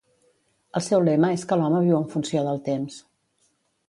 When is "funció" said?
2.13-2.43